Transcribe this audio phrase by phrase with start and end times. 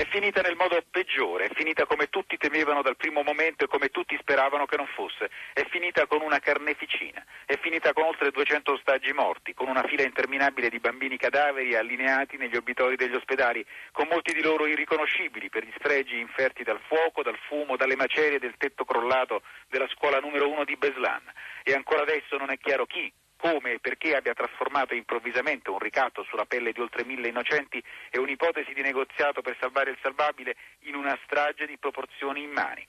[0.00, 3.90] È finita nel modo peggiore, è finita come tutti temevano dal primo momento e come
[3.90, 5.28] tutti speravano che non fosse.
[5.52, 10.02] È finita con una carneficina, è finita con oltre 200 ostaggi morti, con una fila
[10.02, 15.64] interminabile di bambini cadaveri allineati negli obitori degli ospedali, con molti di loro irriconoscibili per
[15.64, 20.48] gli sfregi inferti dal fuoco, dal fumo, dalle macerie del tetto crollato della scuola numero
[20.48, 21.30] uno di Beslan.
[21.62, 26.22] E ancora adesso non è chiaro chi, come e perché abbia trasformato improvvisamente un ricatto
[26.28, 30.94] sulla pelle di oltre mille innocenti e un'ipotesi di negoziato per salvare il salvabile in
[30.94, 32.86] una strage di proporzioni immani.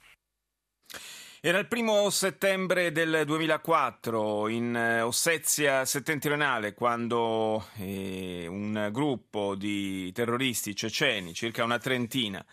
[1.44, 10.12] Era il primo settembre del 2004 in eh, Ossetia settentrionale quando eh, un gruppo di
[10.12, 12.44] terroristi ceceni, circa una trentina,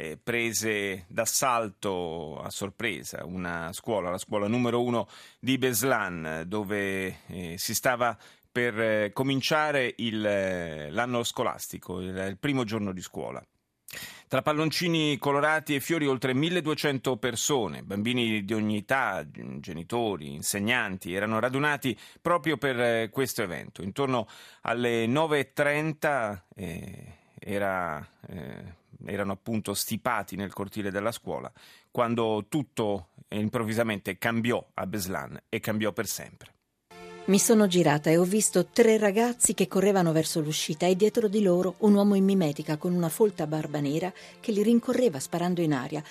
[0.00, 5.08] eh, prese d'assalto a sorpresa una scuola, la scuola numero uno
[5.40, 8.16] di Beslan, dove eh, si stava
[8.50, 13.44] per eh, cominciare il, eh, l'anno scolastico, il, il primo giorno di scuola.
[14.28, 21.40] Tra palloncini colorati e fiori oltre 1200 persone, bambini di ogni età, genitori, insegnanti, erano
[21.40, 23.82] radunati proprio per eh, questo evento.
[23.82, 24.28] Intorno
[24.60, 31.50] alle 9.30 eh, era eh, erano appunto stipati nel cortile della scuola,
[31.90, 36.52] quando tutto improvvisamente cambiò a Beslan e cambiò per sempre.
[37.28, 41.42] Mi sono girata e ho visto tre ragazzi che correvano verso l'uscita e dietro di
[41.42, 45.74] loro un uomo in mimetica con una folta barba nera che li rincorreva sparando in
[45.74, 46.02] aria.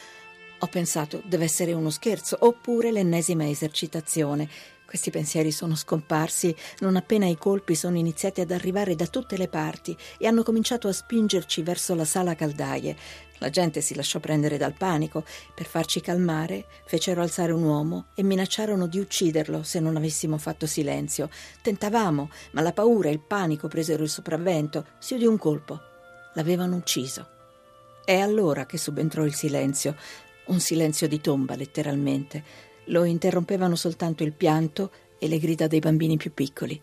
[0.59, 4.47] Ho pensato deve essere uno scherzo oppure l'ennesima esercitazione
[4.87, 9.49] questi pensieri sono scomparsi non appena i colpi sono iniziati ad arrivare da tutte le
[9.49, 12.95] parti e hanno cominciato a spingerci verso la sala caldaie.
[13.39, 15.23] La gente si lasciò prendere dal panico.
[15.53, 20.65] Per farci calmare, fecero alzare un uomo e minacciarono di ucciderlo se non avessimo fatto
[20.65, 21.29] silenzio.
[21.61, 24.85] Tentavamo, ma la paura e il panico presero il sopravvento.
[24.99, 25.79] Si udì un colpo.
[26.33, 27.27] L'avevano ucciso.
[28.03, 29.95] È allora che subentrò il silenzio,
[30.45, 32.43] un silenzio di tomba, letteralmente.
[32.87, 36.81] Lo interrompevano soltanto il pianto e le grida dei bambini più piccoli.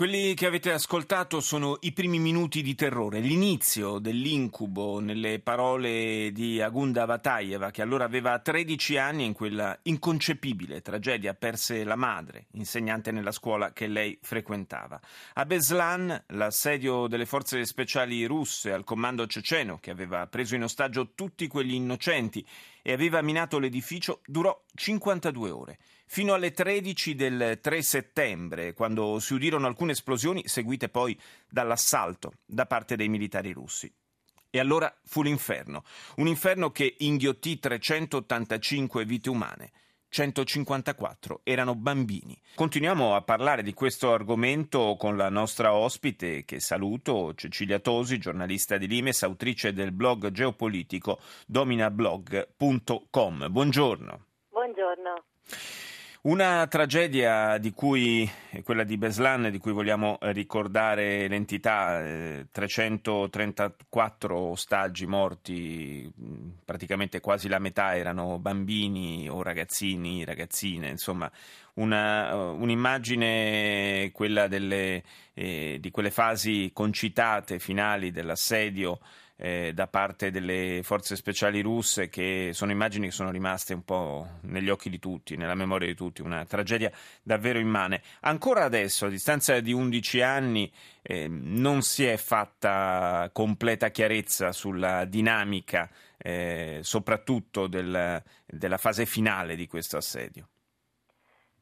[0.00, 6.58] Quelli che avete ascoltato sono i primi minuti di terrore, l'inizio dell'incubo nelle parole di
[6.62, 12.46] Agunda Vatayeva, che allora aveva 13 anni e in quella inconcepibile tragedia perse la madre,
[12.52, 14.98] insegnante nella scuola che lei frequentava.
[15.34, 21.10] A Beslan, l'assedio delle forze speciali russe al comando ceceno, che aveva preso in ostaggio
[21.14, 22.42] tutti quegli innocenti
[22.82, 29.34] e aveva minato l'edificio, durò 52 ore fino alle 13 del 3 settembre, quando si
[29.34, 31.16] udirono alcune esplosioni seguite poi
[31.48, 33.92] dall'assalto da parte dei militari russi.
[34.50, 35.84] E allora fu l'inferno,
[36.16, 39.70] un inferno che inghiottì 385 vite umane.
[40.10, 42.38] 154 erano bambini.
[42.54, 48.76] Continuiamo a parlare di questo argomento con la nostra ospite, che saluto, Cecilia Tosi, giornalista
[48.76, 53.48] di Limes, autrice del blog geopolitico dominablog.com.
[53.48, 54.26] Buongiorno.
[54.50, 55.24] Buongiorno.
[56.22, 58.30] Una tragedia di cui,
[58.62, 66.12] quella di Beslan, di cui vogliamo ricordare l'entità, eh, 334 ostaggi morti,
[66.62, 71.30] praticamente quasi la metà erano bambini o ragazzini, ragazzine, insomma
[71.74, 75.02] una, un'immagine, quella delle,
[75.32, 78.98] eh, di quelle fasi concitate finali dell'assedio
[79.42, 84.26] eh, da parte delle forze speciali russe, che sono immagini che sono rimaste un po'
[84.42, 86.92] negli occhi di tutti, nella memoria di tutti, una tragedia
[87.22, 88.02] davvero immane.
[88.20, 90.70] Ancora adesso, a distanza di 11 anni,
[91.00, 99.56] eh, non si è fatta completa chiarezza sulla dinamica, eh, soprattutto del, della fase finale
[99.56, 100.48] di questo assedio.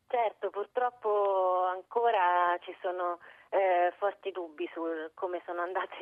[0.08, 3.18] Certo, purtroppo ancora ci sono
[3.50, 4.82] eh, forti dubbi su
[5.14, 5.96] come sono andate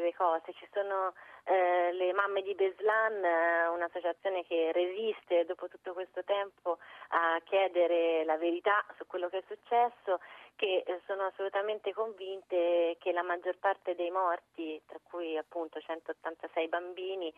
[0.00, 0.52] le cose.
[0.52, 1.14] Ci sono
[1.44, 6.78] eh, le mamme di Beslan, eh, un'associazione che resiste dopo tutto questo tempo
[7.08, 10.20] a chiedere la verità su quello che è successo,
[10.56, 17.32] che sono assolutamente convinte che la maggior parte dei morti, tra cui appunto 186 bambini,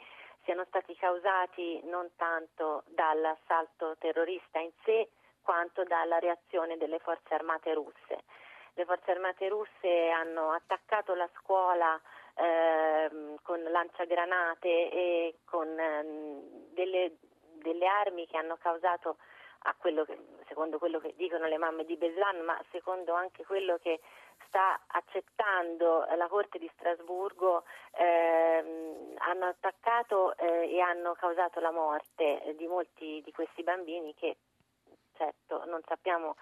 [0.44, 5.08] siano stati causati non tanto dall'assalto terrorista in sé,
[5.40, 8.24] quanto dalla reazione delle forze armate russe
[8.74, 12.00] le forze armate russe hanno attaccato la scuola
[12.34, 16.04] eh, con lanciagranate e con eh,
[16.72, 17.16] delle
[17.64, 19.16] delle armi che hanno causato
[19.78, 24.00] quello che, secondo quello che dicono le mamme di Beslan, ma secondo anche quello che
[24.46, 32.54] sta accettando la Corte di Strasburgo, ehm, hanno attaccato eh, e hanno causato la morte
[32.58, 34.36] di molti di questi bambini che
[35.16, 36.36] certo non sappiamo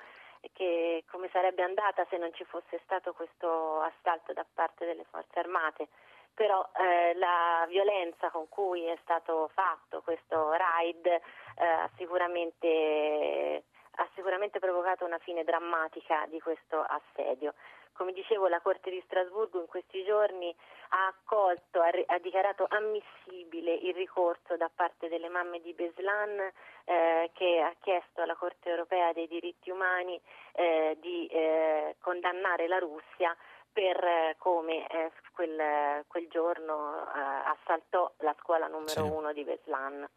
[0.52, 5.38] che, come sarebbe andata se non ci fosse stato questo assalto da parte delle forze
[5.38, 5.88] armate.
[6.34, 11.20] Però eh, la violenza con cui è stato fatto questo raid eh,
[11.64, 13.64] ha, sicuramente,
[13.96, 17.54] ha sicuramente provocato una fine drammatica di questo assedio.
[17.92, 20.54] Come dicevo, la Corte di Strasburgo in questi giorni
[20.88, 26.38] ha accolto, ha, ha dichiarato ammissibile il ricorso da parte delle mamme di Beslan
[26.84, 30.18] eh, che ha chiesto alla Corte europea dei diritti umani
[30.52, 33.36] eh, di eh, condannare la Russia
[33.72, 39.34] per eh, come eh, quel, quel, giorno eh, assaltò la scuola numero uno sì.
[39.34, 40.08] di Beslan.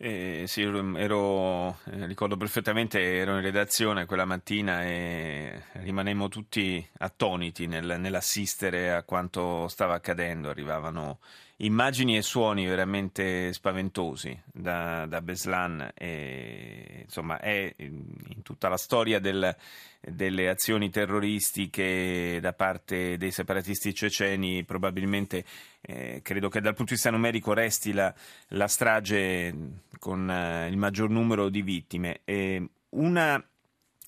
[0.00, 7.66] Eh, sì, ero, eh, ricordo perfettamente, ero in redazione quella mattina e rimanemmo tutti attoniti
[7.66, 10.50] nel, nell'assistere a quanto stava accadendo.
[10.50, 11.18] Arrivavano
[11.56, 15.90] immagini e suoni veramente spaventosi da, da Beslan.
[15.94, 19.52] E, insomma, è in tutta la storia del,
[20.00, 25.44] delle azioni terroristiche da parte dei separatisti ceceni, probabilmente
[25.90, 28.12] eh, credo che dal punto di vista numerico resti la,
[28.48, 29.54] la strage
[29.98, 32.20] con eh, il maggior numero di vittime.
[32.24, 33.42] E una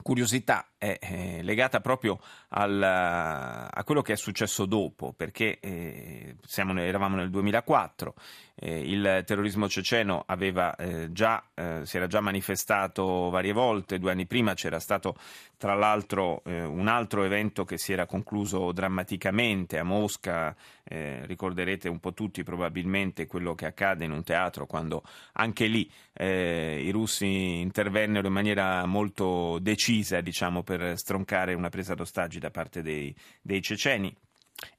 [0.03, 2.19] curiosità è eh, legata proprio
[2.49, 8.15] al, a quello che è successo dopo, perché eh, siamo, eravamo nel 2004,
[8.62, 14.11] eh, il terrorismo ceceno aveva, eh, già, eh, si era già manifestato varie volte, due
[14.11, 15.17] anni prima c'era stato
[15.56, 22.15] tra l'altro un altro evento che si era concluso drammaticamente a Mosca, ricorderete un po'
[22.15, 25.03] tutti probabilmente quello che accade in un teatro quando
[25.33, 32.38] anche lì i russi intervennero in maniera molto decisa, diciamo, per stroncare una presa d'ostaggi
[32.38, 33.12] da parte dei,
[33.43, 34.14] dei ceceni.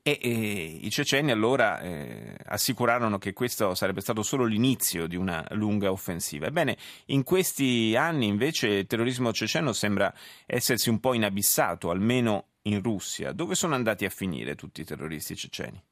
[0.04, 5.46] E, e, i ceceni allora eh, assicurarono che questo sarebbe stato solo l'inizio di una
[5.52, 6.48] lunga offensiva.
[6.48, 6.78] Ebbene,
[7.08, 10.14] in questi anni invece il terrorismo ceceno sembra
[10.46, 13.34] essersi un po' inabissato, almeno in Russia.
[13.34, 15.84] Dove sono andati a finire tutti i terroristi ceceni?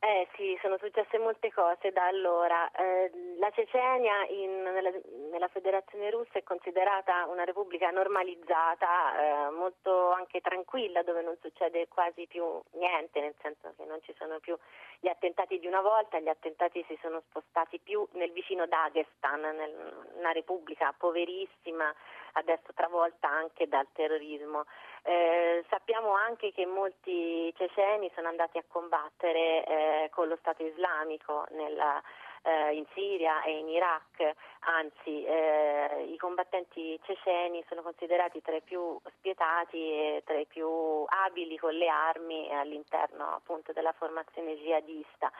[0.00, 2.70] Eh sì, sono successe molte cose da allora.
[2.72, 4.90] Eh, la Cecenia in, nella,
[5.30, 11.88] nella, Federazione russa è considerata una repubblica normalizzata, eh, molto anche tranquilla, dove non succede
[11.88, 14.56] quasi più niente, nel senso che non ci sono più
[15.00, 20.08] gli attentati di una volta, gli attentati si sono spostati più nel vicino Dagestan, nel,
[20.16, 21.92] una repubblica poverissima,
[22.32, 24.66] adesso travolta anche dal terrorismo.
[25.02, 31.46] Eh, sappiamo anche che molti ceceni sono andati a combattere eh, con lo Stato islamico
[31.50, 32.02] nella,
[32.42, 38.62] eh, in Siria e in Iraq, anzi eh, i combattenti ceceni sono considerati tra i
[38.62, 40.68] più spietati e tra i più
[41.06, 45.32] abili con le armi all'interno appunto della formazione jihadista.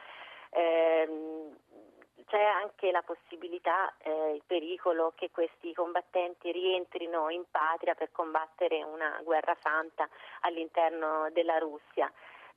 [2.27, 8.83] C'è anche la possibilità, eh, il pericolo che questi combattenti rientrino in patria per combattere
[8.83, 10.09] una guerra santa
[10.41, 12.11] all'interno della Russia.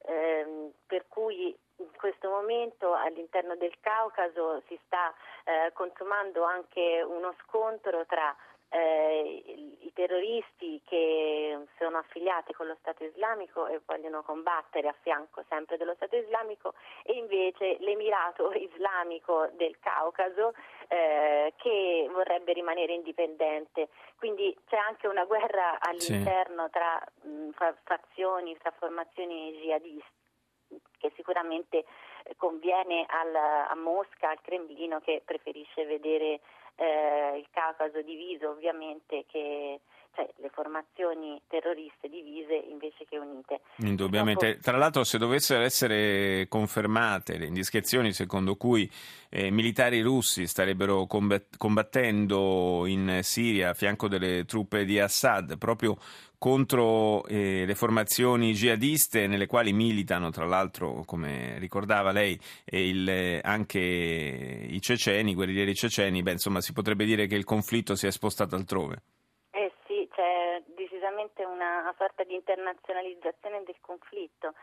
[0.05, 5.13] Eh, per cui in questo momento all'interno del Caucaso si sta
[5.45, 8.35] eh, consumando anche uno scontro tra
[8.73, 9.43] eh,
[9.81, 15.77] i terroristi che sono affiliati con lo Stato islamico e vogliono combattere a fianco sempre
[15.77, 20.53] dello Stato islamico e invece l'Emirato islamico del Caucaso
[20.87, 23.89] eh, che vorrebbe rimanere indipendente.
[24.17, 26.71] Quindi c'è anche una guerra all'interno sì.
[26.71, 27.49] tra mh,
[27.83, 30.21] fazioni, tra formazioni jihadiste
[30.97, 31.85] che sicuramente
[32.37, 36.39] conviene al, a Mosca, al Cremlino che preferisce vedere
[36.75, 39.81] eh, il Caucaso diviso ovviamente che
[40.15, 43.61] cioè le formazioni terroriste divise invece che unite.
[43.77, 44.57] Indubbiamente.
[44.57, 48.89] Tra l'altro se dovessero essere confermate le indiscrezioni secondo cui
[49.29, 55.97] eh, militari russi starebbero combattendo in Siria a fianco delle truppe di Assad proprio
[56.43, 63.79] contro eh, le formazioni jihadiste nelle quali militano, tra l'altro, come ricordava lei, il, anche
[63.79, 68.11] i ceceni, i guerriglieri ceceni, beh, insomma si potrebbe dire che il conflitto si è
[68.11, 69.01] spostato altrove.
[69.51, 71.45] Eh sì, c'è decisamente
[71.83, 74.53] una sorta di internazionalizzazione del conflitto.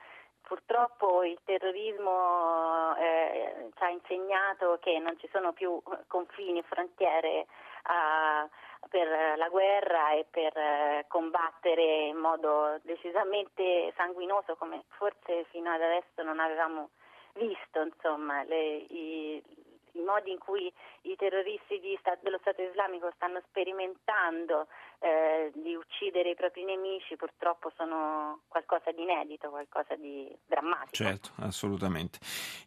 [0.42, 7.46] Purtroppo il terrorismo eh, ci ha insegnato che non ci sono più confini, frontiere
[7.82, 8.48] a,
[8.88, 15.82] per la guerra e per eh, combattere in modo decisamente sanguinoso come forse fino ad
[15.82, 16.88] adesso non avevamo
[17.34, 19.42] visto insomma, le, i,
[19.92, 21.80] i modi in cui i terroristi
[22.22, 24.66] dello Stato islamico stanno sperimentando
[25.00, 31.04] eh, di uccidere i propri nemici purtroppo sono qualcosa di inedito, qualcosa di drammatico.
[31.04, 32.18] Certo, assolutamente.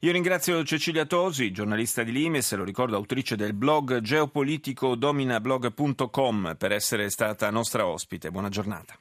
[0.01, 6.71] Io ringrazio Cecilia Tosi, giornalista di Limes, lo ricordo autrice del blog geopolitico dominablog.com per
[6.71, 8.31] essere stata nostra ospite.
[8.31, 8.91] Buona giornata.